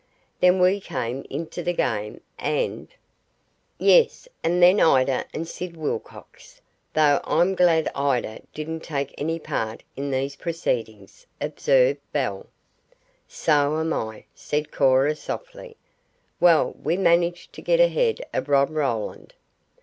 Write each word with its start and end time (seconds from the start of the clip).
Then 0.39 0.59
we 0.59 0.79
came 0.81 1.27
into 1.29 1.61
the 1.61 1.73
game, 1.73 2.21
and" 2.39 2.87
"Yes, 3.77 4.27
and 4.43 4.59
then 4.59 4.79
Ida 4.79 5.25
and 5.31 5.47
Sid 5.47 5.77
Wilcox, 5.77 6.59
though 6.95 7.21
I'm 7.23 7.53
glad 7.53 7.87
Ida 7.93 8.39
didn't 8.51 8.79
take 8.79 9.13
any 9.19 9.37
part 9.37 9.83
in 9.95 10.09
these 10.09 10.35
proceedings," 10.37 11.27
observed 11.39 11.99
Belle. 12.11 12.47
"So 13.27 13.79
am 13.79 13.93
I," 13.93 14.25
said 14.33 14.71
Cora 14.71 15.15
softly. 15.15 15.77
"Well, 16.39 16.73
we 16.83 16.97
managed 16.97 17.53
to 17.53 17.61
get 17.61 17.79
ahead 17.79 18.21
of 18.33 18.49
Rob 18.49 18.71
Roland. 18.71 19.35